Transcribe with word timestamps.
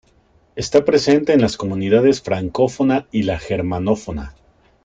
Está 0.55 0.83
presente 0.83 1.31
en 1.31 1.41
las 1.41 1.57
Comunidades 1.57 2.23
francófona 2.23 3.05
y 3.11 3.21
la 3.21 3.37
germanófona. 3.37 4.33